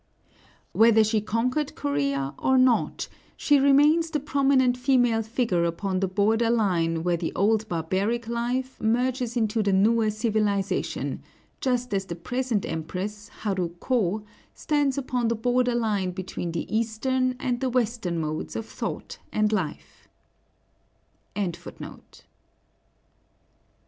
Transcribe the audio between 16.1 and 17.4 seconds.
between the Eastern